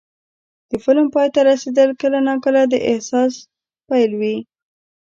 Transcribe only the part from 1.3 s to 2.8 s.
ته رسېدل کله ناکله د